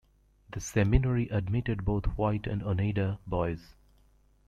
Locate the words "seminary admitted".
0.59-1.85